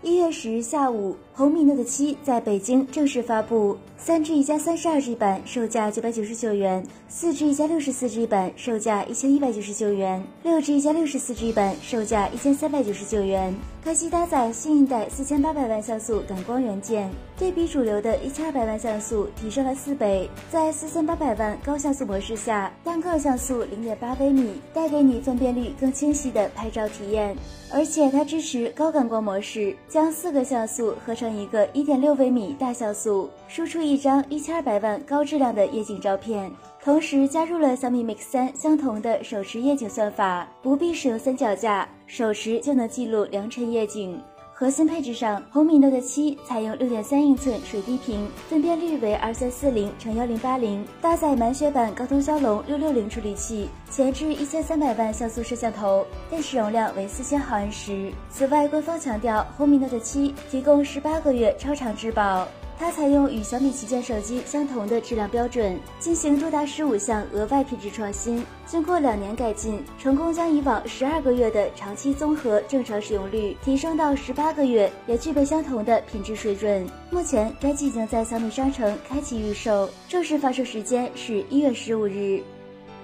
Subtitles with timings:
[0.00, 13.52] 一月十日下午，红米 Note 7在北京正式发布，三 G 加三十二 G 版售价九百九十九元，四 G 加六十四 G 版售价一千一百九十九元，六 G 加六十四 G 版售价一千三百九十九元。
[13.84, 20.28] 该机搭载新一代四千八百万像素感光元件，对比主流的一千二百万像素提升了四倍。
[20.50, 27.34] 在四千八百万高像素模式下，单个像素零点八微米，带给你分辨率更清晰的拍照体验。
[27.72, 36.50] 而且它支持高感光模式，将四个像素合成一个一点六微米大像素，输出一张一千二百万高质量的夜景照片。
[36.84, 44.20] 同时加入了小米 Mix 三相同的手持夜景算法，不必使用三脚架，手持就能记录良辰夜景。
[44.60, 58.10] 核心配置上，红米 Note 7采用6.3英寸水滴屏，分辨率为2340乘1080，，搭载满血版高通骁龙660处理器，前置1300万像素摄像头，电池容量为4000毫安时。
[58.30, 62.48] 此外，官方强调红米 Note 7提供18个月超长质保。
[62.78, 68.44] 它采用与小米旗舰手机相同的质量标准，进行多达十五项额外品质创新。
[68.66, 76.86] 经过两年改进，成功将以往十二个月的长期综合正常使用率提升到十八个月，也具备相同的品质水准。
[77.10, 82.40] 目前，该机已经在小米商城开启预售，正式发售时间是一月十五日。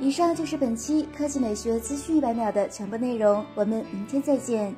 [0.01, 4.75] 以上就是本期科技美学资讯一百秒的全部内容，我们明天再见。